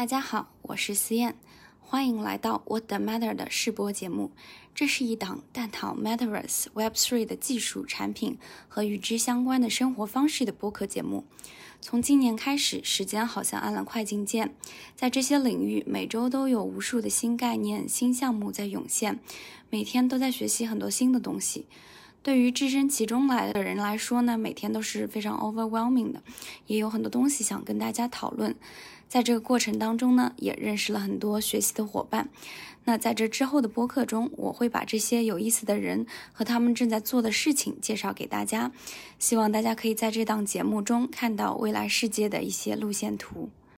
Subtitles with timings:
[0.00, 1.34] 大家好，我是思燕，
[1.78, 4.30] 欢迎来到 What the Matter 的试播节目。
[4.74, 11.26] 这是一档探讨 Metaverse、Web3 的技术产品和与之相关的生活方式的播客节目。
[11.82, 14.54] 从今年开始，时间好像按了快进键，
[14.96, 19.20] 在这些领域，每周都有无数的新概念、新项目在涌现，
[19.68, 21.66] 每天都在学习很多新的东西。
[22.22, 26.22] 对于置身其中来的人来说呢，每天都是非常 overwhelming 的，
[26.66, 28.54] 也有很多东西想跟大家讨论。
[29.08, 32.28] 在这个过程当中呢，也认识了很多学习的伙伴。
[32.84, 38.70] 那在这之后的播客中，我会把这些有意思的人和他们正在做的事情介绍给大家，
[39.18, 43.50] 希望大家可以在这档节目中看到未来世界的一些路线图。